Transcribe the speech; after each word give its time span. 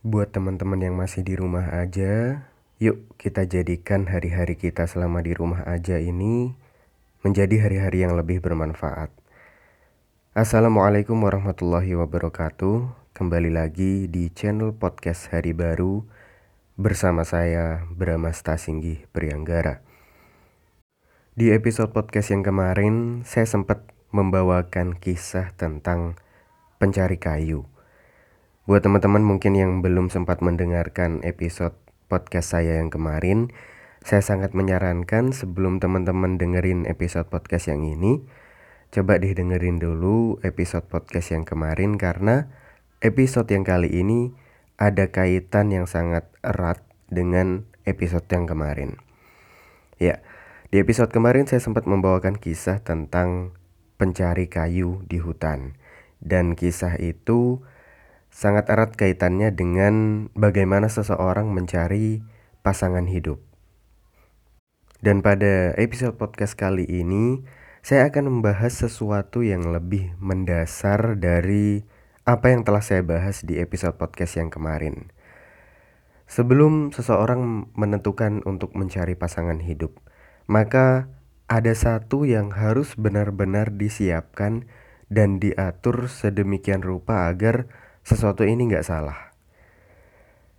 Buat 0.00 0.32
teman-teman 0.32 0.80
yang 0.80 0.96
masih 0.96 1.20
di 1.20 1.36
rumah 1.36 1.76
aja, 1.76 2.48
yuk 2.80 3.04
kita 3.20 3.44
jadikan 3.44 4.08
hari-hari 4.08 4.56
kita 4.56 4.88
selama 4.88 5.20
di 5.20 5.36
rumah 5.36 5.60
aja 5.68 6.00
ini 6.00 6.56
menjadi 7.20 7.68
hari-hari 7.68 8.08
yang 8.08 8.16
lebih 8.16 8.40
bermanfaat. 8.40 9.12
Assalamualaikum 10.32 11.20
warahmatullahi 11.20 11.92
wabarakatuh. 12.00 13.12
Kembali 13.12 13.52
lagi 13.52 14.08
di 14.08 14.32
channel 14.32 14.72
podcast 14.72 15.28
Hari 15.36 15.52
Baru 15.52 16.08
bersama 16.80 17.20
saya 17.28 17.84
Brahma 17.92 18.32
Stasinggi 18.32 19.04
Prianggara. 19.12 19.84
Di 21.36 21.52
episode 21.52 21.92
podcast 21.92 22.32
yang 22.32 22.40
kemarin, 22.40 23.20
saya 23.28 23.44
sempat 23.44 23.84
membawakan 24.16 24.96
kisah 24.96 25.52
tentang 25.60 26.16
pencari 26.80 27.20
kayu. 27.20 27.68
Buat 28.70 28.86
teman-teman 28.86 29.26
mungkin 29.26 29.58
yang 29.58 29.82
belum 29.82 30.14
sempat 30.14 30.46
mendengarkan 30.46 31.26
episode 31.26 31.74
podcast 32.06 32.54
saya 32.54 32.78
yang 32.78 32.86
kemarin, 32.86 33.50
saya 34.06 34.22
sangat 34.22 34.54
menyarankan 34.54 35.34
sebelum 35.34 35.82
teman-teman 35.82 36.38
dengerin 36.38 36.86
episode 36.86 37.26
podcast 37.26 37.66
yang 37.66 37.82
ini, 37.82 38.22
coba 38.94 39.18
deh 39.18 39.34
dengerin 39.34 39.82
dulu 39.82 40.38
episode 40.46 40.86
podcast 40.86 41.34
yang 41.34 41.42
kemarin 41.42 41.98
karena 41.98 42.46
episode 43.02 43.50
yang 43.50 43.66
kali 43.66 43.90
ini 43.90 44.38
ada 44.78 45.10
kaitan 45.10 45.74
yang 45.74 45.90
sangat 45.90 46.30
erat 46.46 46.78
dengan 47.10 47.66
episode 47.90 48.30
yang 48.30 48.46
kemarin. 48.46 49.02
Ya, 49.98 50.22
di 50.70 50.78
episode 50.78 51.10
kemarin 51.10 51.50
saya 51.50 51.58
sempat 51.58 51.90
membawakan 51.90 52.38
kisah 52.38 52.78
tentang 52.86 53.50
pencari 53.98 54.46
kayu 54.46 55.02
di 55.10 55.18
hutan. 55.18 55.74
Dan 56.22 56.54
kisah 56.54 57.02
itu 57.02 57.66
sangat 58.30 58.70
erat 58.70 58.94
kaitannya 58.94 59.50
dengan 59.50 60.26
bagaimana 60.38 60.86
seseorang 60.86 61.50
mencari 61.50 62.22
pasangan 62.62 63.10
hidup. 63.10 63.42
Dan 65.02 65.20
pada 65.20 65.74
episode 65.74 66.16
podcast 66.16 66.54
kali 66.54 66.86
ini, 66.86 67.42
saya 67.80 68.08
akan 68.08 68.40
membahas 68.40 68.86
sesuatu 68.86 69.40
yang 69.42 69.72
lebih 69.72 70.14
mendasar 70.20 71.18
dari 71.18 71.82
apa 72.28 72.52
yang 72.52 72.62
telah 72.62 72.84
saya 72.84 73.02
bahas 73.02 73.42
di 73.42 73.58
episode 73.58 73.96
podcast 73.96 74.36
yang 74.38 74.52
kemarin. 74.52 75.10
Sebelum 76.30 76.94
seseorang 76.94 77.72
menentukan 77.74 78.46
untuk 78.46 78.76
mencari 78.78 79.18
pasangan 79.18 79.58
hidup, 79.58 79.98
maka 80.46 81.10
ada 81.50 81.74
satu 81.74 82.22
yang 82.22 82.54
harus 82.54 82.94
benar-benar 82.94 83.74
disiapkan 83.74 84.70
dan 85.10 85.42
diatur 85.42 86.06
sedemikian 86.06 86.86
rupa 86.86 87.26
agar 87.26 87.66
sesuatu 88.10 88.42
ini 88.42 88.66
nggak 88.66 88.82
salah. 88.82 89.30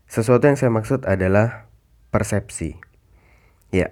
Sesuatu 0.08 0.48
yang 0.48 0.56
saya 0.56 0.72
maksud 0.72 1.04
adalah 1.04 1.68
persepsi. 2.08 2.80
Ya, 3.76 3.92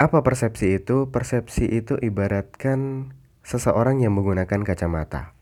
apa 0.00 0.24
persepsi 0.24 0.80
itu? 0.80 1.12
Persepsi 1.12 1.68
itu 1.68 2.00
ibaratkan 2.00 3.12
seseorang 3.44 4.00
yang 4.00 4.16
menggunakan 4.16 4.64
kacamata. 4.64 5.36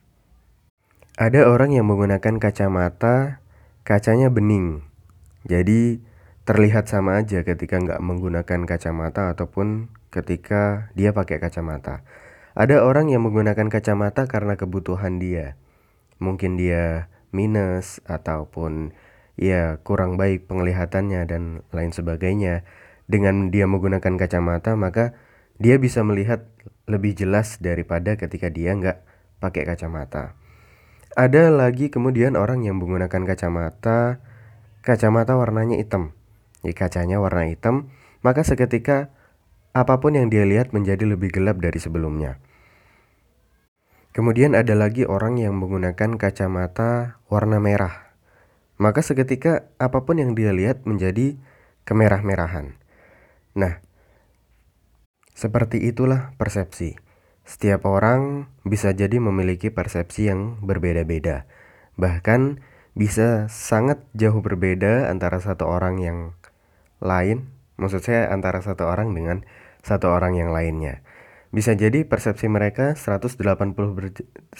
Ada 1.15 1.47
orang 1.47 1.71
yang 1.79 1.87
menggunakan 1.87 2.43
kacamata, 2.43 3.39
kacanya 3.87 4.35
bening. 4.35 4.83
Jadi 5.47 6.03
terlihat 6.43 6.91
sama 6.91 7.23
aja 7.23 7.47
ketika 7.47 7.79
nggak 7.79 8.03
menggunakan 8.03 8.67
kacamata 8.67 9.31
ataupun 9.31 9.95
ketika 10.11 10.91
dia 10.99 11.15
pakai 11.15 11.39
kacamata. 11.39 12.03
Ada 12.59 12.83
orang 12.83 13.15
yang 13.15 13.23
menggunakan 13.23 13.71
kacamata 13.71 14.27
karena 14.27 14.59
kebutuhan 14.59 15.23
dia 15.23 15.55
mungkin 16.25 16.57
dia 16.57 17.13
minus 17.37 18.01
ataupun 18.09 18.97
ya 19.37 19.77
kurang 19.85 20.17
baik 20.17 20.49
penglihatannya 20.49 21.29
dan 21.29 21.43
lain 21.77 21.93
sebagainya. 21.93 22.65
Dengan 23.05 23.53
dia 23.53 23.69
menggunakan 23.69 24.17
kacamata 24.17 24.73
maka 24.81 25.13
dia 25.61 25.77
bisa 25.77 26.01
melihat 26.01 26.49
lebih 26.89 27.13
jelas 27.13 27.61
daripada 27.61 28.17
ketika 28.17 28.49
dia 28.49 28.73
nggak 28.73 29.05
pakai 29.45 29.69
kacamata. 29.69 30.33
Ada 31.13 31.53
lagi 31.53 31.93
kemudian 31.93 32.35
orang 32.41 32.65
yang 32.65 32.81
menggunakan 32.81 33.29
kacamata 33.29 34.25
kacamata 34.81 35.37
warnanya 35.37 35.77
hitam. 35.77 36.17
Ya 36.65 36.73
kacanya 36.73 37.21
warna 37.21 37.45
hitam 37.45 37.93
maka 38.25 38.41
seketika 38.41 39.13
apa 39.77 40.01
pun 40.01 40.17
yang 40.17 40.33
dia 40.33 40.49
lihat 40.49 40.73
menjadi 40.73 41.05
lebih 41.05 41.29
gelap 41.29 41.61
dari 41.61 41.77
sebelumnya 41.77 42.41
Kemudian 44.15 44.55
ada 44.55 44.79
lagi 44.79 45.03
orang 45.03 45.43
yang 45.43 45.59
menggunakan 45.59 46.15
kacamata 46.15 47.19
warna 47.27 47.59
merah. 47.59 48.15
Maka 48.79 49.03
seketika 49.03 49.67
apa 49.83 50.07
pun 50.07 50.23
yang 50.23 50.39
dia 50.39 50.55
lihat 50.55 50.87
menjadi 50.87 51.35
kemerah-merahan. 51.83 52.79
Nah, 53.59 53.83
seperti 55.35 55.83
itulah 55.83 56.31
persepsi. 56.39 56.95
Setiap 57.45 57.85
orang 57.91 58.49
bisa 58.63 58.95
jadi 58.95 59.19
memiliki 59.19 59.75
persepsi 59.75 60.31
yang 60.31 60.63
berbeda-beda. 60.63 61.51
Bahkan 61.99 62.63
bisa 62.95 63.51
sangat 63.51 64.01
jauh 64.15 64.39
berbeda 64.39 65.11
antara 65.11 65.43
satu 65.43 65.67
orang 65.67 65.99
yang 65.99 66.19
lain, 67.03 67.51
maksud 67.77 68.01
saya 68.01 68.31
antara 68.31 68.63
satu 68.63 68.87
orang 68.87 69.11
dengan 69.13 69.43
satu 69.85 70.09
orang 70.09 70.39
yang 70.39 70.55
lainnya. 70.55 71.04
Bisa 71.55 71.79
jadi 71.79 72.03
persepsi 72.03 72.51
mereka 72.51 72.99
180 72.99 73.39
180 73.39 74.59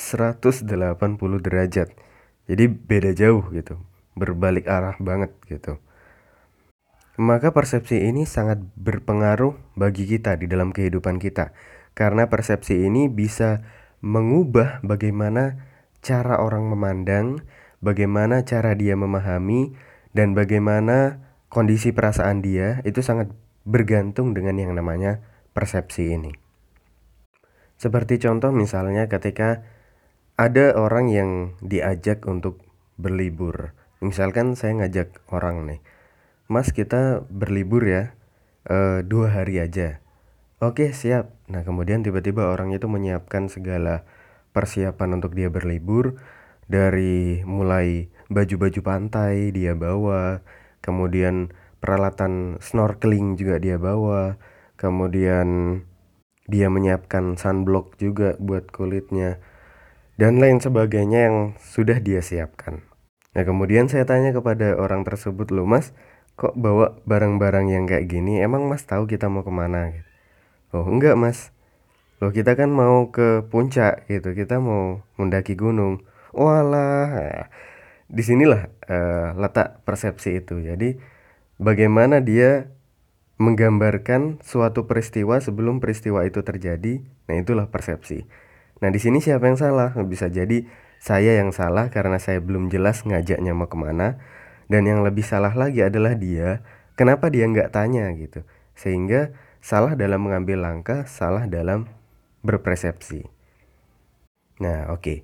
derajat. 1.43 1.89
Jadi 2.47 2.65
beda 2.71 3.11
jauh 3.19 3.43
gitu. 3.51 3.83
Berbalik 4.15 4.71
arah 4.71 4.95
banget 5.03 5.35
gitu. 5.51 5.83
Maka 7.19 7.51
persepsi 7.51 7.99
ini 7.99 8.31
sangat 8.31 8.63
berpengaruh 8.79 9.59
bagi 9.75 10.07
kita 10.07 10.39
di 10.39 10.47
dalam 10.47 10.71
kehidupan 10.71 11.19
kita. 11.19 11.51
Karena 11.99 12.31
persepsi 12.31 12.87
ini 12.87 13.11
bisa 13.11 13.67
mengubah 13.99 14.79
bagaimana 14.87 15.67
cara 15.99 16.39
orang 16.39 16.71
memandang, 16.71 17.43
bagaimana 17.83 18.47
cara 18.47 18.79
dia 18.79 18.95
memahami, 18.95 19.75
dan 20.15 20.39
bagaimana 20.39 21.19
kondisi 21.51 21.91
perasaan 21.91 22.39
dia 22.39 22.79
itu 22.87 23.03
sangat 23.03 23.35
bergantung 23.67 24.31
dengan 24.31 24.63
yang 24.63 24.79
namanya 24.79 25.19
persepsi 25.55 26.15
ini. 26.15 26.44
Seperti 27.79 28.23
contoh 28.23 28.55
misalnya 28.55 29.11
ketika 29.11 29.67
ada 30.35 30.75
orang 30.75 31.11
yang 31.11 31.31
diajak 31.63 32.27
untuk 32.27 32.63
berlibur. 32.99 33.75
Misalkan 34.03 34.59
saya 34.59 34.75
ngajak 34.83 35.23
orang 35.31 35.67
nih, 35.67 35.81
Mas 36.51 36.75
kita 36.75 37.25
berlibur 37.31 37.87
ya, 37.87 38.13
e, 38.67 39.07
dua 39.07 39.33
hari 39.33 39.63
aja. 39.63 40.03
Oke 40.59 40.91
siap. 40.91 41.35
Nah 41.51 41.63
kemudian 41.63 42.03
tiba-tiba 42.03 42.51
orang 42.51 42.75
itu 42.75 42.91
menyiapkan 42.91 43.49
segala 43.51 44.07
persiapan 44.55 45.19
untuk 45.19 45.35
dia 45.35 45.51
berlibur 45.51 46.19
dari 46.71 47.43
mulai 47.45 48.09
baju-baju 48.33 48.81
pantai 48.81 49.53
dia 49.53 49.77
bawa, 49.77 50.41
kemudian 50.81 51.53
peralatan 51.85 52.57
snorkeling 52.65 53.37
juga 53.37 53.61
dia 53.61 53.77
bawa, 53.77 54.41
kemudian 54.81 55.81
dia 56.45 56.69
menyiapkan 56.69 57.41
sunblock 57.41 57.97
juga 57.97 58.37
buat 58.37 58.69
kulitnya. 58.69 59.41
Dan 60.15 60.39
lain 60.39 60.63
sebagainya 60.63 61.27
yang 61.27 61.37
sudah 61.59 61.99
dia 61.99 62.23
siapkan. 62.23 62.87
Nah 63.35 63.43
kemudian 63.43 63.91
saya 63.91 64.07
tanya 64.07 64.31
kepada 64.31 64.79
orang 64.79 65.03
tersebut 65.03 65.51
loh 65.51 65.67
mas 65.67 65.91
kok 66.39 66.55
bawa 66.55 66.99
barang-barang 67.03 67.67
yang 67.71 67.85
kayak 67.91 68.07
gini? 68.07 68.39
Emang 68.39 68.71
mas 68.71 68.87
tahu 68.87 69.11
kita 69.11 69.27
mau 69.27 69.43
ke 69.43 69.51
mana. 69.51 69.91
Oh 70.71 70.87
enggak 70.87 71.19
mas. 71.19 71.51
Loh 72.23 72.31
kita 72.31 72.55
kan 72.55 72.71
mau 72.71 73.11
ke 73.11 73.43
puncak 73.51 74.07
gitu. 74.07 74.35
Kita 74.39 74.63
mau 74.63 75.03
mendaki 75.19 75.59
gunung. 75.59 76.07
Walah. 76.31 77.51
Di 78.07 78.23
sinilah 78.23 78.71
uh, 78.87 79.35
letak 79.35 79.83
persepsi 79.83 80.39
itu. 80.39 80.63
Jadi 80.63 80.95
bagaimana 81.59 82.23
dia 82.23 82.71
menggambarkan 83.37 84.39
suatu 84.43 84.87
peristiwa 84.87 85.43
sebelum 85.43 85.83
peristiwa 85.83 86.23
itu 86.23 86.41
terjadi. 86.47 87.03
Nah, 87.27 87.35
itulah 87.35 87.67
persepsi. 87.67 88.27
Nah, 88.79 88.91
di 88.95 89.01
sini 89.03 89.19
siapa 89.19 89.51
yang 89.51 89.59
salah? 89.59 89.91
Bisa 90.07 90.31
jadi 90.31 90.67
saya 91.03 91.37
yang 91.37 91.51
salah 91.51 91.91
karena 91.91 92.23
saya 92.23 92.39
belum 92.39 92.71
jelas 92.71 93.03
ngajaknya 93.03 93.53
mau 93.53 93.67
ke 93.67 93.77
mana. 93.79 94.23
Dan 94.71 94.89
yang 94.89 95.05
lebih 95.05 95.27
salah 95.27 95.53
lagi 95.53 95.85
adalah 95.85 96.17
dia, 96.17 96.65
kenapa 96.97 97.29
dia 97.29 97.45
nggak 97.45 97.75
tanya 97.75 98.09
gitu. 98.17 98.47
Sehingga 98.73 99.37
salah 99.61 99.93
dalam 99.93 100.25
mengambil 100.25 100.65
langkah, 100.65 101.05
salah 101.05 101.45
dalam 101.45 101.91
berpersepsi. 102.41 103.29
Nah, 104.63 104.89
oke. 104.95 105.03
Okay. 105.03 105.19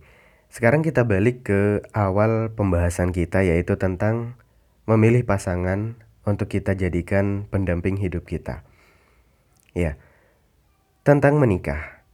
Sekarang 0.50 0.82
kita 0.82 1.06
balik 1.06 1.46
ke 1.46 1.86
awal 1.94 2.50
pembahasan 2.58 3.14
kita 3.14 3.46
yaitu 3.46 3.78
tentang 3.78 4.34
memilih 4.82 5.22
pasangan 5.22 5.94
untuk 6.28 6.52
kita 6.52 6.76
jadikan 6.76 7.48
pendamping 7.48 7.96
hidup 7.96 8.28
kita. 8.28 8.64
Ya, 9.72 9.96
tentang 11.06 11.38
menikah. 11.38 12.04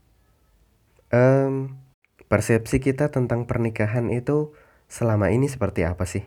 Um, 1.11 1.79
persepsi 2.27 2.83
kita 2.83 3.15
tentang 3.15 3.47
pernikahan 3.47 4.11
itu 4.11 4.53
selama 4.87 5.31
ini 5.31 5.47
seperti 5.47 5.87
apa 5.87 6.05
sih? 6.07 6.27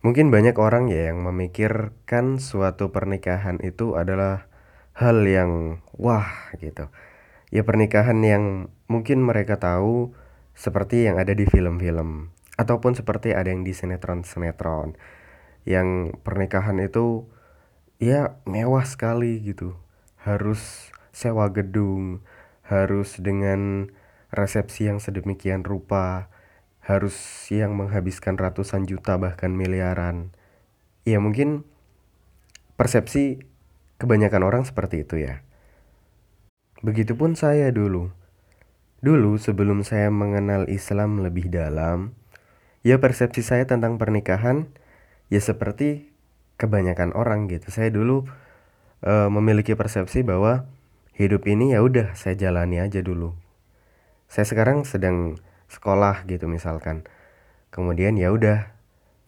Mungkin 0.00 0.32
banyak 0.32 0.56
orang 0.56 0.88
ya 0.88 1.12
yang 1.12 1.20
memikirkan 1.20 2.40
suatu 2.40 2.88
pernikahan 2.88 3.60
itu 3.60 4.00
adalah 4.00 4.48
hal 4.96 5.28
yang 5.28 5.84
wah 5.92 6.52
gitu. 6.56 6.88
Ya 7.52 7.66
pernikahan 7.68 8.16
yang 8.24 8.72
mungkin 8.88 9.20
mereka 9.20 9.60
tahu 9.60 10.16
seperti 10.56 11.04
yang 11.04 11.20
ada 11.20 11.36
di 11.36 11.44
film-film 11.44 12.32
ataupun 12.56 12.96
seperti 12.96 13.36
ada 13.36 13.52
yang 13.52 13.60
di 13.60 13.76
sinetron-sinetron. 13.76 14.96
Yang 15.64 16.18
pernikahan 16.24 16.80
itu 16.80 17.28
ya 18.00 18.38
mewah 18.48 18.84
sekali 18.84 19.40
gitu. 19.42 19.76
Harus 20.20 20.92
sewa 21.10 21.48
gedung, 21.50 22.24
harus 22.64 23.18
dengan 23.18 23.90
resepsi 24.30 24.86
yang 24.86 25.02
sedemikian 25.02 25.66
rupa 25.66 26.30
harus 26.90 27.14
yang 27.52 27.76
menghabiskan 27.76 28.40
ratusan 28.40 28.88
juta 28.88 29.20
bahkan 29.20 29.52
miliaran. 29.52 30.32
Ya 31.04 31.20
mungkin 31.20 31.62
persepsi 32.74 33.44
kebanyakan 34.00 34.42
orang 34.42 34.62
seperti 34.64 35.04
itu 35.04 35.20
ya. 35.20 35.44
Begitupun 36.80 37.36
saya 37.36 37.68
dulu. 37.70 38.10
Dulu 39.00 39.38
sebelum 39.40 39.80
saya 39.86 40.12
mengenal 40.12 40.68
Islam 40.68 41.24
lebih 41.24 41.48
dalam, 41.48 42.12
ya 42.84 43.00
persepsi 43.00 43.40
saya 43.40 43.64
tentang 43.64 43.96
pernikahan 43.96 44.68
ya 45.30 45.40
seperti 45.40 46.10
kebanyakan 46.60 47.16
orang 47.16 47.48
gitu. 47.48 47.72
Saya 47.72 47.88
dulu 47.88 48.28
uh, 49.06 49.32
memiliki 49.32 49.72
persepsi 49.78 50.26
bahwa 50.26 50.68
hidup 51.16 51.48
ini 51.48 51.72
ya 51.72 51.80
udah 51.80 52.12
saya 52.18 52.36
jalani 52.36 52.82
aja 52.82 53.00
dulu. 53.00 53.32
Saya 54.28 54.44
sekarang 54.46 54.84
sedang 54.84 55.40
sekolah 55.70 56.26
gitu 56.26 56.50
misalkan 56.50 57.06
kemudian 57.70 58.18
ya 58.18 58.34
udah 58.34 58.74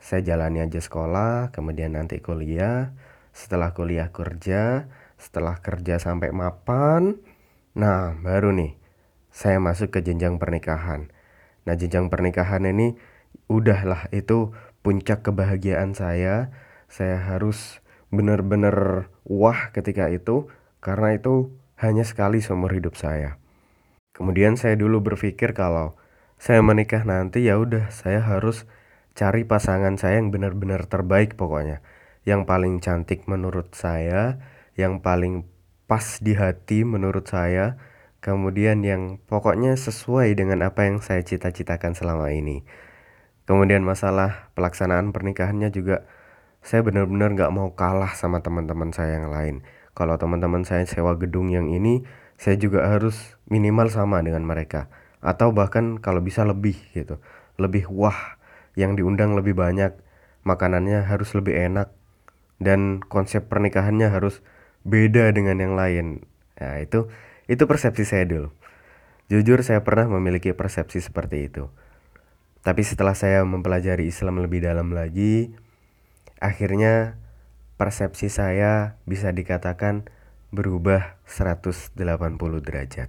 saya 0.03 0.35
jalani 0.35 0.59
aja 0.59 0.83
sekolah 0.83 1.55
kemudian 1.55 1.95
nanti 1.95 2.19
kuliah 2.19 2.91
setelah 3.31 3.71
kuliah 3.71 4.11
kerja 4.11 4.91
setelah 5.15 5.63
kerja 5.63 6.03
sampai 6.03 6.35
mapan 6.35 7.23
nah 7.79 8.11
baru 8.19 8.51
nih 8.51 8.75
saya 9.31 9.63
masuk 9.63 9.95
ke 9.95 10.03
jenjang 10.03 10.43
pernikahan 10.43 11.15
nah 11.63 11.79
jenjang 11.79 12.11
pernikahan 12.11 12.67
ini 12.67 12.99
udahlah 13.47 14.11
itu 14.11 14.51
puncak 14.83 15.23
kebahagiaan 15.25 15.95
saya 15.95 16.51
saya 16.91 17.19
harus 17.19 17.81
benar-benar 18.13 19.09
wah 19.25 19.73
ketika 19.73 20.13
itu 20.13 20.51
karena 20.85 21.17
itu 21.17 21.55
hanya 21.81 22.05
sekali 22.05 22.45
seumur 22.45 22.71
hidup 22.75 22.99
saya 22.99 23.41
kemudian 24.13 24.61
saya 24.61 24.77
dulu 24.77 25.01
berpikir 25.01 25.57
kalau 25.57 25.97
saya 26.43 26.59
menikah 26.59 27.07
nanti 27.07 27.47
ya 27.47 27.55
udah 27.55 27.95
saya 27.95 28.19
harus 28.19 28.67
cari 29.13 29.45
pasangan 29.45 30.01
saya 30.01 30.19
yang 30.21 30.33
benar-benar 30.33 30.89
terbaik 30.89 31.37
pokoknya. 31.37 31.85
Yang 32.27 32.43
paling 32.49 32.75
cantik 32.81 33.29
menurut 33.29 33.75
saya, 33.77 34.43
yang 34.79 35.05
paling 35.05 35.47
pas 35.87 36.19
di 36.19 36.33
hati 36.35 36.83
menurut 36.87 37.29
saya, 37.29 37.77
kemudian 38.25 38.81
yang 38.83 39.21
pokoknya 39.29 39.77
sesuai 39.77 40.33
dengan 40.39 40.65
apa 40.65 40.89
yang 40.89 40.99
saya 41.05 41.21
cita-citakan 41.23 41.93
selama 41.93 42.33
ini. 42.33 42.65
Kemudian 43.43 43.83
masalah 43.83 44.53
pelaksanaan 44.55 45.11
pernikahannya 45.11 45.75
juga 45.75 46.07
saya 46.63 46.87
benar-benar 46.87 47.35
gak 47.35 47.51
mau 47.51 47.75
kalah 47.75 48.15
sama 48.15 48.39
teman-teman 48.39 48.95
saya 48.95 49.19
yang 49.19 49.35
lain. 49.35 49.67
Kalau 49.99 50.15
teman-teman 50.15 50.63
saya 50.63 50.87
sewa 50.87 51.19
gedung 51.19 51.51
yang 51.51 51.69
ini, 51.69 52.07
saya 52.39 52.55
juga 52.55 52.87
harus 52.87 53.37
minimal 53.51 53.91
sama 53.91 54.23
dengan 54.23 54.47
mereka. 54.47 54.87
Atau 55.19 55.51
bahkan 55.51 55.99
kalau 55.99 56.23
bisa 56.23 56.47
lebih 56.47 56.79
gitu 56.95 57.19
lebih 57.61 57.87
wah 57.93 58.41
yang 58.75 58.97
diundang 58.97 59.37
lebih 59.37 59.53
banyak 59.53 59.93
makanannya 60.43 61.05
harus 61.05 61.37
lebih 61.37 61.55
enak 61.55 61.93
dan 62.59 63.05
konsep 63.05 63.47
pernikahannya 63.47 64.09
harus 64.09 64.41
beda 64.83 65.31
dengan 65.31 65.61
yang 65.61 65.75
lain. 65.77 66.27
Ya 66.57 66.81
itu 66.81 67.07
itu 67.47 67.63
persepsi 67.69 68.03
saya 68.03 68.25
dulu. 68.25 68.49
Jujur 69.31 69.63
saya 69.63 69.87
pernah 69.87 70.09
memiliki 70.11 70.51
persepsi 70.53 70.99
seperti 70.99 71.47
itu 71.47 71.71
tapi 72.63 72.83
setelah 72.87 73.15
saya 73.15 73.43
mempelajari 73.43 74.07
Islam 74.07 74.43
lebih 74.43 74.63
dalam 74.63 74.95
lagi 74.95 75.55
akhirnya 76.39 77.19
persepsi 77.79 78.31
saya 78.31 78.99
bisa 79.07 79.35
dikatakan 79.35 80.07
berubah 80.55 81.19
180 81.27 81.99
derajat 82.63 83.09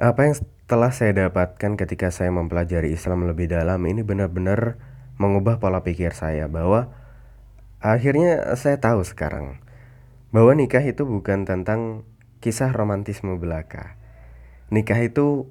apa 0.00 0.20
yang 0.24 0.34
telah 0.64 0.92
saya 0.94 1.28
dapatkan 1.28 1.76
ketika 1.76 2.08
saya 2.08 2.32
mempelajari 2.32 2.94
Islam 2.94 3.28
lebih 3.28 3.52
dalam 3.52 3.84
ini 3.84 4.00
benar-benar 4.00 4.80
mengubah 5.20 5.60
pola 5.60 5.84
pikir 5.84 6.16
saya 6.16 6.48
bahwa 6.48 6.88
akhirnya 7.84 8.56
saya 8.56 8.80
tahu 8.80 9.04
sekarang 9.04 9.60
bahwa 10.30 10.54
nikah 10.54 10.80
itu 10.80 11.02
bukan 11.04 11.44
tentang 11.44 12.06
kisah 12.40 12.72
romantisme 12.72 13.36
belaka. 13.36 13.98
Nikah 14.70 15.02
itu 15.02 15.50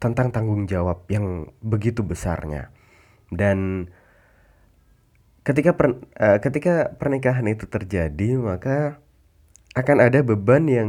tentang 0.00 0.32
tanggung 0.32 0.64
jawab 0.64 1.04
yang 1.12 1.52
begitu 1.60 2.00
besarnya. 2.00 2.72
Dan 3.28 3.86
ketika 5.44 5.76
per, 5.76 6.00
uh, 6.16 6.38
ketika 6.40 6.96
pernikahan 6.96 7.46
itu 7.46 7.68
terjadi, 7.68 8.40
maka 8.40 8.98
akan 9.76 9.98
ada 10.02 10.24
beban 10.24 10.66
yang 10.66 10.88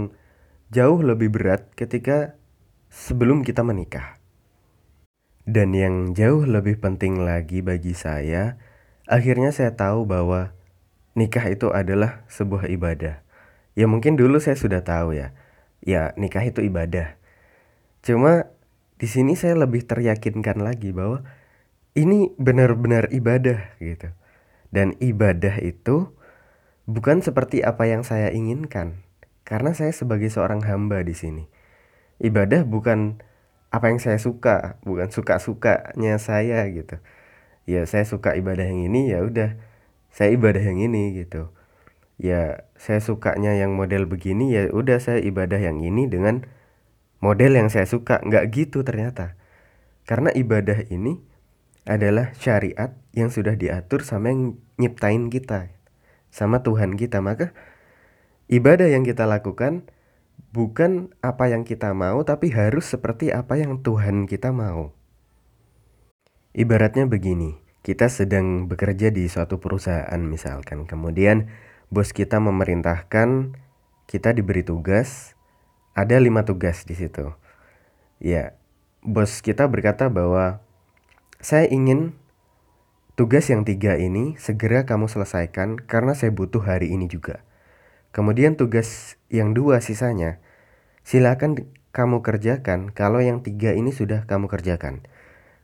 jauh 0.71 1.03
lebih 1.03 1.29
berat 1.29 1.69
ketika 1.75 2.39
sebelum 2.87 3.43
kita 3.43 3.61
menikah. 3.61 4.17
Dan 5.43 5.75
yang 5.75 6.15
jauh 6.15 6.47
lebih 6.47 6.79
penting 6.79 7.19
lagi 7.19 7.59
bagi 7.59 7.91
saya, 7.91 8.55
akhirnya 9.11 9.51
saya 9.51 9.75
tahu 9.75 10.07
bahwa 10.07 10.55
nikah 11.19 11.51
itu 11.51 11.67
adalah 11.75 12.23
sebuah 12.31 12.71
ibadah. 12.71 13.19
Ya 13.75 13.85
mungkin 13.91 14.15
dulu 14.15 14.39
saya 14.39 14.55
sudah 14.55 14.83
tahu 14.87 15.17
ya. 15.17 15.35
Ya, 15.81 16.13
nikah 16.13 16.45
itu 16.45 16.61
ibadah. 16.61 17.17
Cuma 18.05 18.53
di 19.01 19.07
sini 19.09 19.33
saya 19.33 19.57
lebih 19.57 19.89
teryakinkan 19.89 20.62
lagi 20.62 20.94
bahwa 20.94 21.25
ini 21.98 22.30
benar-benar 22.38 23.09
ibadah 23.09 23.74
gitu. 23.81 24.13
Dan 24.69 24.94
ibadah 25.01 25.57
itu 25.59 26.13
bukan 26.86 27.25
seperti 27.25 27.65
apa 27.65 27.89
yang 27.89 28.06
saya 28.06 28.30
inginkan. 28.30 29.01
Karena 29.42 29.74
saya 29.74 29.89
sebagai 29.92 30.30
seorang 30.30 30.62
hamba 30.63 31.01
di 31.01 31.18
sini 31.18 31.44
ibadah 32.21 32.63
bukan 32.63 33.19
apa 33.74 33.89
yang 33.89 34.00
saya 34.00 34.21
suka, 34.21 34.77
bukan 34.86 35.09
suka-sukanya 35.09 36.21
saya 36.21 36.63
gitu. 36.69 37.01
Ya 37.65 37.83
saya 37.89 38.06
suka 38.06 38.38
ibadah 38.38 38.69
yang 38.69 38.87
ini 38.87 39.11
ya 39.11 39.25
udah 39.25 39.57
saya 40.14 40.37
ibadah 40.37 40.61
yang 40.61 40.78
ini 40.78 41.18
gitu. 41.18 41.49
Ya 42.21 42.69
saya 42.78 43.02
sukanya 43.02 43.57
yang 43.57 43.73
model 43.73 44.06
begini 44.06 44.54
ya 44.54 44.69
udah 44.69 45.02
saya 45.02 45.19
ibadah 45.25 45.57
yang 45.57 45.81
ini 45.81 46.06
dengan 46.06 46.45
model 47.21 47.56
yang 47.56 47.69
saya 47.69 47.87
suka. 47.87 48.19
Nggak 48.25 48.44
gitu 48.51 48.83
ternyata. 48.83 49.40
Karena 50.04 50.33
ibadah 50.33 50.83
ini 50.90 51.21
adalah 51.87 52.33
syariat 52.37 52.94
yang 53.13 53.30
sudah 53.30 53.56
diatur 53.56 54.04
sama 54.04 54.33
yang 54.33 54.57
nyiptain 54.75 55.30
kita. 55.31 55.71
Sama 56.33 56.66
Tuhan 56.66 56.97
kita. 56.99 57.23
Maka 57.23 57.54
ibadah 58.51 58.90
yang 58.90 59.07
kita 59.07 59.23
lakukan 59.30 59.87
bukan 60.51 61.13
apa 61.23 61.47
yang 61.47 61.63
kita 61.63 61.95
mau, 61.95 62.25
tapi 62.28 62.51
harus 62.51 62.90
seperti 62.90 63.31
apa 63.31 63.56
yang 63.61 63.80
Tuhan 63.80 64.28
kita 64.28 64.51
mau. 64.51 64.92
Ibaratnya 66.51 67.07
begini, 67.07 67.56
kita 67.81 68.11
sedang 68.11 68.68
bekerja 68.68 69.09
di 69.09 69.31
suatu 69.31 69.63
perusahaan 69.63 70.19
misalkan, 70.19 70.83
kemudian 70.83 71.47
bos 71.87 72.11
kita 72.11 72.44
memerintahkan 72.44 73.56
kita 74.11 74.35
diberi 74.35 74.59
tugas, 74.68 75.40
ada 75.92 76.16
lima 76.18 76.48
tugas 76.48 76.88
di 76.88 76.95
situ. 76.95 77.36
Ya, 78.21 78.56
bos 79.04 79.42
kita 79.44 79.68
berkata 79.68 80.07
bahwa 80.07 80.62
saya 81.42 81.66
ingin 81.68 82.14
tugas 83.18 83.50
yang 83.50 83.68
tiga 83.68 83.98
ini 83.98 84.38
segera 84.40 84.88
kamu 84.88 85.12
selesaikan 85.12 85.78
karena 85.78 86.14
saya 86.16 86.31
butuh 86.31 86.64
hari 86.64 86.94
ini 86.94 87.12
juga. 87.12 87.44
Kemudian 88.12 88.60
tugas 88.60 89.16
yang 89.31 89.56
dua 89.56 89.80
sisanya, 89.80 90.44
silakan 91.07 91.68
kamu 91.92 92.24
kerjakan 92.24 92.92
kalau 92.92 93.19
yang 93.19 93.44
tiga 93.44 93.71
ini 93.76 93.92
sudah 93.92 94.28
kamu 94.28 94.52
kerjakan. 94.52 95.04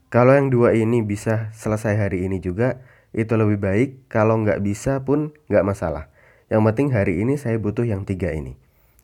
Kalau 0.08 0.32
yang 0.32 0.48
dua 0.48 0.72
ini 0.72 1.04
bisa 1.04 1.52
selesai 1.52 2.00
hari 2.00 2.24
ini 2.24 2.40
juga, 2.40 2.80
itu 3.12 3.36
lebih 3.36 3.60
baik. 3.60 3.90
Kalau 4.08 4.40
nggak 4.40 4.64
bisa 4.64 5.04
pun 5.04 5.36
nggak 5.52 5.68
masalah. 5.68 6.08
Yang 6.48 6.62
penting 6.72 6.88
hari 6.96 7.20
ini 7.20 7.36
saya 7.36 7.60
butuh 7.60 7.84
yang 7.84 8.08
tiga 8.08 8.32
ini. 8.32 8.56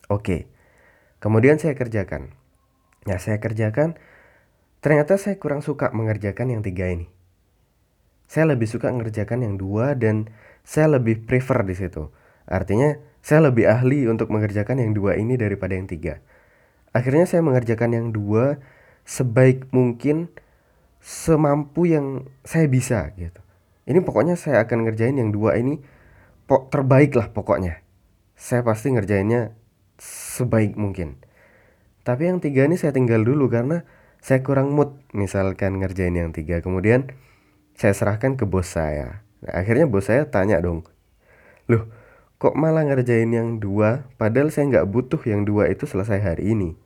Oke, 0.08 0.48
kemudian 1.24 1.56
saya 1.56 1.72
kerjakan. 1.72 2.36
Ya 3.08 3.16
saya 3.16 3.40
kerjakan, 3.40 3.96
ternyata 4.84 5.16
saya 5.16 5.40
kurang 5.40 5.64
suka 5.64 5.88
mengerjakan 5.96 6.52
yang 6.52 6.60
tiga 6.60 6.92
ini. 6.92 7.08
Saya 8.28 8.52
lebih 8.52 8.68
suka 8.68 8.92
mengerjakan 8.92 9.40
yang 9.40 9.56
dua 9.56 9.96
dan 9.96 10.28
saya 10.64 11.00
lebih 11.00 11.24
prefer 11.24 11.64
di 11.64 11.72
situ. 11.76 12.12
Artinya 12.44 13.00
saya 13.24 13.48
lebih 13.48 13.64
ahli 13.64 14.04
untuk 14.04 14.28
mengerjakan 14.28 14.84
yang 14.84 14.92
dua 14.92 15.16
ini 15.16 15.40
daripada 15.40 15.72
yang 15.72 15.88
tiga. 15.88 16.20
Akhirnya 16.92 17.24
saya 17.24 17.40
mengerjakan 17.40 17.96
yang 17.96 18.06
dua 18.12 18.60
sebaik 19.04 19.68
mungkin 19.72 20.32
semampu 21.04 21.84
yang 21.84 22.32
saya 22.48 22.64
bisa 22.64 23.12
gitu. 23.20 23.44
ini 23.84 24.00
pokoknya 24.00 24.40
saya 24.40 24.64
akan 24.64 24.88
ngerjain 24.88 25.20
yang 25.20 25.28
dua 25.28 25.60
ini 25.60 25.84
terbaik 26.48 27.12
lah 27.12 27.28
pokoknya 27.28 27.84
saya 28.32 28.64
pasti 28.64 28.88
ngerjainnya 28.88 29.52
sebaik 30.00 30.74
mungkin. 30.74 31.20
Tapi 32.04 32.28
yang 32.28 32.38
tiga 32.42 32.68
ini 32.68 32.76
saya 32.76 32.92
tinggal 32.92 33.24
dulu 33.24 33.48
karena 33.48 33.88
saya 34.20 34.40
kurang 34.44 34.72
mood 34.72 34.96
misalkan 35.16 35.80
ngerjain 35.80 36.16
yang 36.16 36.32
tiga. 36.32 36.60
Kemudian 36.60 37.12
saya 37.74 37.92
serahkan 37.96 38.38
ke 38.38 38.44
bos 38.44 38.70
saya. 38.70 39.24
Nah, 39.44 39.60
akhirnya 39.60 39.84
bos 39.88 40.08
saya 40.08 40.28
tanya 40.30 40.60
dong 40.62 40.86
loh 41.64 41.88
kok 42.36 42.60
malah 42.60 42.84
ngerjain 42.84 43.32
yang 43.32 43.56
dua 43.56 44.04
padahal 44.20 44.52
saya 44.52 44.68
nggak 44.68 44.86
butuh 44.92 45.20
yang 45.24 45.48
dua 45.48 45.72
itu 45.72 45.88
selesai 45.88 46.20
hari 46.20 46.52
ini? 46.52 46.76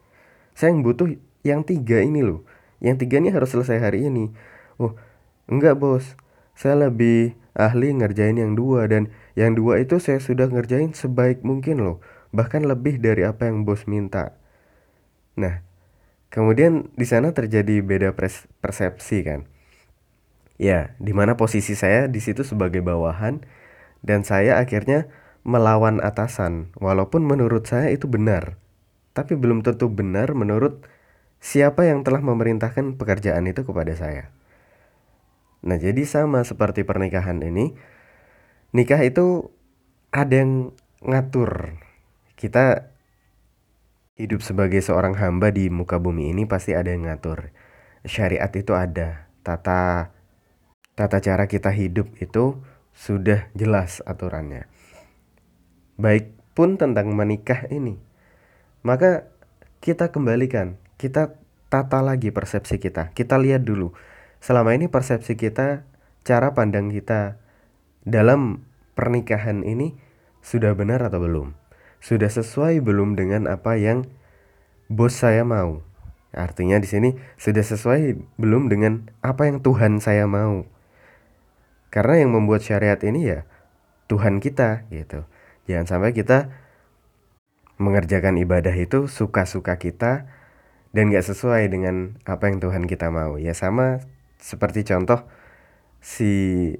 Saya 0.55 0.75
yang 0.75 0.83
butuh 0.87 1.09
yang 1.43 1.63
tiga 1.67 1.99
ini 2.03 2.23
loh. 2.23 2.47
Yang 2.79 3.07
tiga 3.07 3.19
ini 3.19 3.35
harus 3.35 3.51
selesai 3.51 3.83
hari 3.83 4.07
ini. 4.07 4.31
Oh 4.79 4.95
enggak 5.51 5.79
bos. 5.79 6.15
Saya 6.55 6.91
lebih 6.91 7.39
ahli 7.59 7.91
ngerjain 7.95 8.39
yang 8.39 8.55
dua 8.55 8.87
dan 8.87 9.11
yang 9.35 9.55
dua 9.59 9.83
itu 9.83 9.99
saya 9.99 10.23
sudah 10.23 10.47
ngerjain 10.47 10.95
sebaik 10.95 11.43
mungkin 11.43 11.83
loh 11.83 11.99
bahkan 12.35 12.65
lebih 12.65 13.01
dari 13.01 13.25
apa 13.25 13.49
yang 13.49 13.65
bos 13.65 13.89
minta. 13.89 14.37
Nah 15.37 15.65
kemudian 16.29 16.93
di 16.95 17.07
sana 17.09 17.33
terjadi 17.33 17.81
beda 17.81 18.13
persepsi 18.61 19.19
kan. 19.25 19.49
Ya 20.59 20.95
di 20.99 21.15
mana 21.15 21.39
posisi 21.39 21.79
saya 21.79 22.11
di 22.11 22.19
situ 22.19 22.43
sebagai 22.43 22.83
bawahan 22.83 23.47
dan 24.03 24.27
saya 24.27 24.59
akhirnya 24.59 25.07
melawan 25.47 26.03
atasan. 26.05 26.75
Walaupun 26.77 27.25
menurut 27.25 27.65
saya 27.65 27.95
itu 27.95 28.11
benar 28.11 28.59
tapi 29.19 29.35
belum 29.35 29.67
tentu 29.67 29.91
benar 29.91 30.31
menurut 30.31 30.87
siapa 31.43 31.83
yang 31.91 32.07
telah 32.07 32.23
memerintahkan 32.23 32.95
pekerjaan 32.95 33.51
itu 33.51 33.67
kepada 33.67 33.91
saya. 33.99 34.31
Nah, 35.67 35.75
jadi 35.75 36.07
sama 36.07 36.47
seperti 36.47 36.87
pernikahan 36.87 37.43
ini, 37.43 37.75
nikah 38.71 39.03
itu 39.03 39.51
ada 40.15 40.39
yang 40.39 40.71
ngatur. 41.03 41.83
Kita 42.39 42.95
hidup 44.15 44.47
sebagai 44.47 44.79
seorang 44.79 45.19
hamba 45.19 45.51
di 45.51 45.67
muka 45.75 45.99
bumi 45.99 46.31
ini 46.31 46.47
pasti 46.47 46.71
ada 46.71 46.95
yang 46.95 47.11
ngatur. 47.11 47.51
Syariat 48.07 48.55
itu 48.55 48.79
ada, 48.79 49.27
tata 49.43 50.15
tata 50.95 51.19
cara 51.19 51.51
kita 51.51 51.75
hidup 51.75 52.15
itu 52.23 52.63
sudah 52.95 53.51
jelas 53.59 54.07
aturannya. 54.07 54.71
Baik 55.99 56.31
pun 56.55 56.79
tentang 56.79 57.11
menikah 57.11 57.67
ini. 57.75 57.99
Maka 58.87 59.27
kita 59.83 60.15
kembalikan, 60.15 60.79
kita 60.95 61.35
tata 61.67 61.99
lagi 62.07 62.31
persepsi 62.31 62.79
kita. 62.79 63.11
Kita 63.19 63.35
lihat 63.35 63.67
dulu 63.67 63.91
selama 64.39 64.79
ini 64.79 64.87
persepsi 64.87 65.35
kita, 65.35 65.83
cara 66.23 66.55
pandang 66.55 66.95
kita 66.95 67.35
dalam 68.07 68.63
pernikahan 68.95 69.67
ini 69.67 69.99
sudah 70.39 70.79
benar 70.79 71.03
atau 71.03 71.19
belum? 71.19 71.58
Sudah 71.99 72.31
sesuai 72.31 72.81
belum 72.83 73.19
dengan 73.19 73.51
apa 73.51 73.75
yang 73.75 74.07
bos 74.87 75.19
saya 75.19 75.43
mau? 75.43 75.83
Artinya 76.31 76.77
di 76.79 76.87
sini 76.87 77.11
sudah 77.41 77.65
sesuai 77.65 78.21
belum 78.37 78.69
dengan 78.69 79.09
apa 79.25 79.49
yang 79.49 79.65
Tuhan 79.65 79.99
saya 79.99 80.29
mau? 80.29 80.69
Karena 81.89 82.21
yang 82.21 82.37
membuat 82.37 82.61
syariat 82.61 83.01
ini 83.01 83.33
ya 83.33 83.49
Tuhan 84.13 84.41
kita 84.41 84.89
gitu. 84.93 85.25
Jangan 85.69 85.87
sampai 85.89 86.13
kita 86.17 86.53
mengerjakan 87.79 88.37
ibadah 88.41 88.75
itu 88.75 89.07
suka-suka 89.07 89.79
kita 89.79 90.27
dan 90.93 91.13
gak 91.13 91.25
sesuai 91.25 91.69
dengan 91.71 92.19
apa 92.25 92.51
yang 92.51 92.59
Tuhan 92.59 92.85
kita 92.89 93.13
mau. 93.13 93.37
Ya 93.37 93.53
sama 93.53 94.03
seperti 94.41 94.85
contoh 94.89 95.25
si 96.01 96.75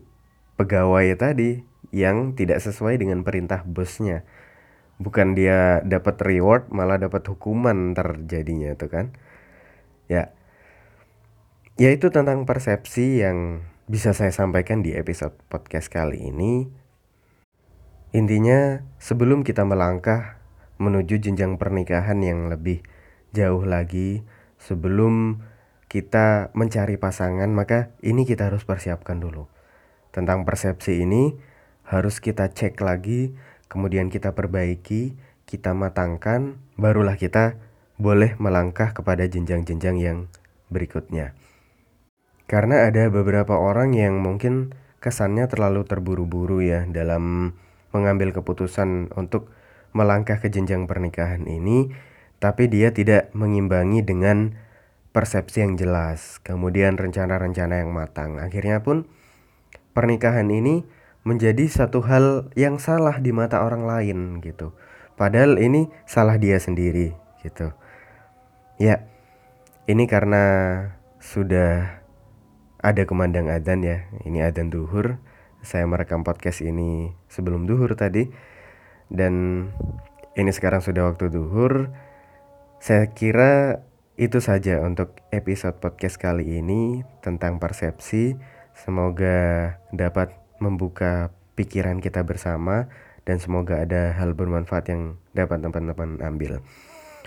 pegawai 0.59 1.15
tadi 1.15 1.63
yang 1.95 2.35
tidak 2.35 2.61
sesuai 2.61 3.01
dengan 3.01 3.23
perintah 3.23 3.65
bosnya. 3.65 4.27
Bukan 4.99 5.39
dia 5.39 5.81
dapat 5.87 6.19
reward 6.23 6.71
malah 6.75 6.99
dapat 6.99 7.23
hukuman 7.31 7.95
terjadinya 7.95 8.75
itu 8.75 8.87
kan. 8.91 9.15
Ya. 10.11 10.35
Ya 11.79 11.95
itu 11.95 12.11
tentang 12.11 12.43
persepsi 12.43 13.23
yang 13.23 13.63
bisa 13.87 14.11
saya 14.13 14.35
sampaikan 14.35 14.83
di 14.83 14.93
episode 14.99 15.39
podcast 15.47 15.89
kali 15.89 16.29
ini. 16.29 16.67
Intinya 18.11 18.83
sebelum 18.99 19.47
kita 19.47 19.63
melangkah 19.63 20.43
menuju 20.83 21.23
jenjang 21.23 21.61
pernikahan 21.61 22.19
yang 22.25 22.51
lebih 22.51 22.83
jauh 23.31 23.63
lagi, 23.63 24.27
sebelum 24.59 25.45
kita 25.89 26.53
mencari 26.53 27.01
pasangan, 27.01 27.49
maka 27.49 27.93
ini 28.05 28.29
kita 28.29 28.53
harus 28.53 28.65
persiapkan 28.65 29.21
dulu. 29.21 29.49
Tentang 30.13 30.45
persepsi 30.45 31.05
ini 31.05 31.37
harus 31.89 32.21
kita 32.21 32.53
cek 32.53 32.81
lagi, 32.85 33.33
kemudian 33.69 34.13
kita 34.13 34.33
perbaiki, 34.35 35.17
kita 35.49 35.73
matangkan, 35.73 36.61
barulah 36.77 37.17
kita 37.17 37.57
boleh 37.97 38.37
melangkah 38.37 38.93
kepada 38.93 39.25
jenjang-jenjang 39.25 39.97
yang 39.97 40.19
berikutnya. 40.69 41.33
Karena 42.49 42.89
ada 42.89 43.13
beberapa 43.13 43.61
orang 43.61 43.93
yang 43.93 44.21
mungkin 44.25 44.73
kesannya 45.05 45.47
terlalu 45.53 45.85
terburu-buru 45.85 46.65
ya 46.65 46.89
dalam 46.89 47.53
mengambil 47.93 48.33
keputusan 48.33 49.13
untuk 49.17 49.53
melangkah 49.93 50.41
ke 50.41 50.49
jenjang 50.49 50.85
pernikahan 50.89 51.45
ini, 51.45 51.93
tapi 52.39 52.69
dia 52.69 52.93
tidak 52.93 53.33
mengimbangi 53.33 54.05
dengan 54.05 54.57
persepsi 55.13 55.65
yang 55.65 55.75
jelas, 55.75 56.39
kemudian 56.45 56.95
rencana-rencana 56.95 57.83
yang 57.83 57.91
matang. 57.91 58.39
Akhirnya 58.39 58.85
pun 58.85 59.09
pernikahan 59.97 60.47
ini 60.53 60.85
menjadi 61.29 61.69
satu 61.69 62.01
hal 62.09 62.49
yang 62.57 62.81
salah 62.81 63.21
di 63.21 63.37
mata 63.37 63.61
orang 63.61 63.85
lain 63.85 64.41
gitu. 64.41 64.73
Padahal 65.21 65.61
ini 65.61 65.93
salah 66.09 66.41
dia 66.41 66.57
sendiri 66.57 67.13
gitu. 67.45 67.77
Ya, 68.81 69.05
ini 69.85 70.09
karena 70.09 70.45
sudah 71.21 72.01
ada 72.81 73.03
kemandang 73.05 73.53
adzan 73.53 73.85
ya. 73.85 74.09
Ini 74.25 74.49
adzan 74.49 74.73
duhur. 74.73 75.21
Saya 75.61 75.85
merekam 75.85 76.25
podcast 76.25 76.65
ini 76.65 77.13
sebelum 77.29 77.69
duhur 77.69 77.93
tadi. 77.93 78.31
Dan 79.13 79.67
ini 80.39 80.51
sekarang 80.55 80.81
sudah 80.81 81.13
waktu 81.13 81.29
duhur. 81.29 81.93
Saya 82.79 83.11
kira 83.11 83.83
itu 84.15 84.39
saja 84.39 84.81
untuk 84.87 85.19
episode 85.35 85.83
podcast 85.83 86.17
kali 86.17 86.63
ini 86.63 87.03
tentang 87.21 87.59
persepsi. 87.59 88.39
Semoga 88.79 89.75
dapat 89.91 90.48
membuka 90.59 91.35
pikiran 91.59 91.99
kita 91.99 92.23
bersama 92.23 92.87
dan 93.27 93.43
semoga 93.43 93.83
ada 93.83 94.15
hal 94.15 94.33
bermanfaat 94.33 94.89
yang 94.89 95.03
dapat 95.35 95.61
teman-teman 95.61 96.23
ambil. 96.23 96.63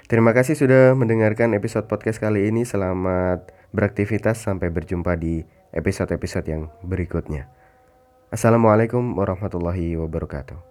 Terima 0.08 0.36
kasih 0.36 0.60
sudah 0.60 0.92
mendengarkan 0.98 1.56
episode 1.56 1.88
podcast 1.88 2.20
kali 2.20 2.52
ini. 2.52 2.68
Selamat 2.68 3.48
beraktivitas 3.72 4.44
sampai 4.44 4.68
berjumpa 4.68 5.16
di 5.16 5.44
episode-episode 5.72 6.48
yang 6.52 6.68
berikutnya. 6.84 7.48
Assalamualaikum 8.32 9.16
warahmatullahi 9.16 9.96
wabarakatuh. 9.96 10.71